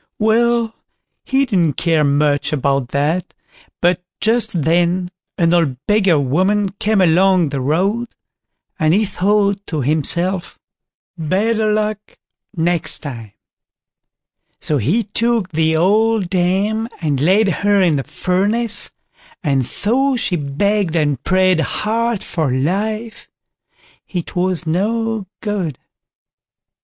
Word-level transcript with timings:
Well, 0.17 0.73
he 1.25 1.45
didn't 1.45 1.73
care 1.73 2.03
much 2.03 2.51
about 2.51 2.87
that, 2.89 3.35
but 3.81 4.01
just 4.19 4.63
then 4.63 5.11
an 5.37 5.53
old 5.53 5.77
beggar 5.85 6.19
woman 6.19 6.69
came 6.79 7.01
along 7.01 7.49
the 7.49 7.61
road, 7.61 8.07
and 8.79 8.95
he 8.95 9.05
thought 9.05 9.63
to 9.67 9.81
himself, 9.81 10.57
"better 11.19 11.71
luck 11.71 12.17
next 12.57 13.03
time"; 13.03 13.33
so 14.59 14.79
he 14.79 15.03
took 15.03 15.49
the 15.49 15.75
old 15.75 16.31
dame 16.31 16.89
and 16.99 17.21
laid 17.21 17.49
her 17.61 17.79
in 17.79 17.97
the 17.97 18.03
furnace, 18.03 18.89
and 19.43 19.61
though 19.61 20.15
she 20.15 20.35
begged 20.35 20.95
and 20.95 21.23
prayed 21.23 21.59
hard 21.59 22.23
for 22.23 22.49
her 22.49 22.57
life, 22.57 23.27
it 24.07 24.35
was 24.35 24.65
no 24.65 25.27
good. 25.41 25.77